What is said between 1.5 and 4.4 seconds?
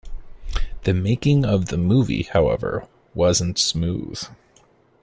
the movie, however, wasn't smooth.